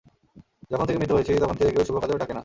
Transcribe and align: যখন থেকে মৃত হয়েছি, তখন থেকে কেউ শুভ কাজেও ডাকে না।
যখন 0.71 0.85
থেকে 0.85 0.99
মৃত 0.99 1.11
হয়েছি, 1.11 1.31
তখন 1.39 1.55
থেকে 1.55 1.71
কেউ 1.71 1.83
শুভ 1.83 1.97
কাজেও 1.99 2.17
ডাকে 2.17 2.33
না। 2.33 2.39